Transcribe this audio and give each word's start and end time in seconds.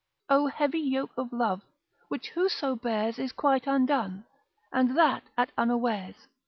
Oh 0.29 0.47
heavy 0.47 0.79
yoke 0.79 1.11
of 1.15 1.31
love, 1.31 1.61
which 2.07 2.29
whoso 2.31 2.75
bears, 2.75 3.19
Is 3.19 3.31
quite 3.31 3.67
undone, 3.67 4.25
and 4.73 4.97
that 4.97 5.25
at 5.37 5.51
unawares. 5.55 6.15